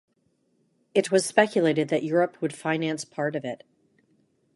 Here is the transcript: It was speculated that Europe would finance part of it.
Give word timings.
It 0.95 1.11
was 1.11 1.27
speculated 1.27 1.89
that 1.89 2.01
Europe 2.01 2.35
would 2.41 2.55
finance 2.55 3.05
part 3.05 3.35
of 3.35 3.45
it. 3.45 3.63